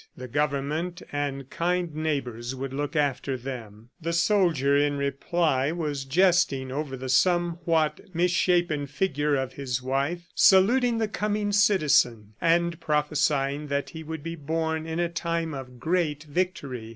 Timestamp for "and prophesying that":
12.41-13.91